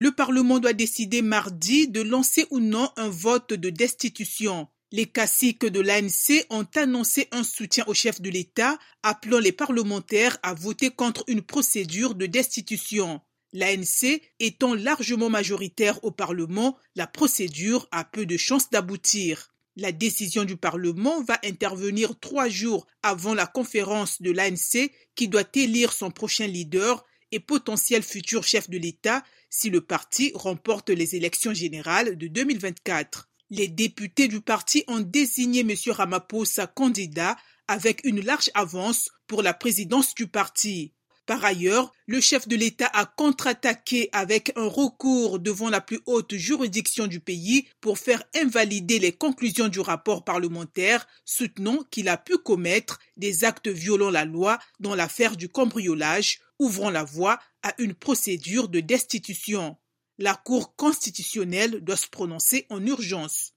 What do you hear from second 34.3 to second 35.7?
parti ont désigné